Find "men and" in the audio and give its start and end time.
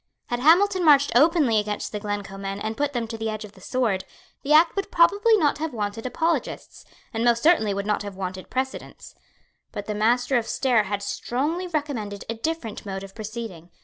2.39-2.75